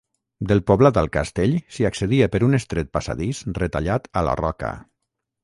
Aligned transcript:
Del 0.51 0.61
poblat 0.69 0.95
al 1.01 1.09
castell, 1.17 1.53
s'hi 1.75 1.85
accedia 1.89 2.29
per 2.37 2.41
un 2.47 2.59
estret 2.59 2.91
passadís 2.99 3.43
retallat 3.61 4.11
a 4.23 4.27
la 4.31 4.37
roca. 4.43 4.73